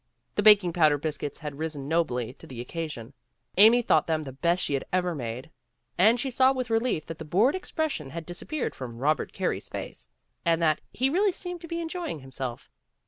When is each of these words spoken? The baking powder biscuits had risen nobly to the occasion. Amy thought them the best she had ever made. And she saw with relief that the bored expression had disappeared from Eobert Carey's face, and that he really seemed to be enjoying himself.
The 0.33 0.41
baking 0.41 0.73
powder 0.73 0.97
biscuits 0.97 1.37
had 1.37 1.59
risen 1.59 1.87
nobly 1.87 2.33
to 2.39 2.47
the 2.47 2.59
occasion. 2.59 3.13
Amy 3.57 3.83
thought 3.83 4.07
them 4.07 4.23
the 4.23 4.31
best 4.31 4.63
she 4.63 4.73
had 4.73 4.83
ever 4.91 5.13
made. 5.13 5.51
And 5.95 6.19
she 6.19 6.31
saw 6.31 6.51
with 6.51 6.71
relief 6.71 7.05
that 7.05 7.19
the 7.19 7.23
bored 7.23 7.53
expression 7.53 8.09
had 8.09 8.25
disappeared 8.25 8.73
from 8.73 8.97
Eobert 8.97 9.31
Carey's 9.31 9.69
face, 9.69 10.09
and 10.43 10.59
that 10.59 10.81
he 10.91 11.11
really 11.11 11.31
seemed 11.31 11.61
to 11.61 11.67
be 11.67 11.79
enjoying 11.79 12.21
himself. 12.21 12.67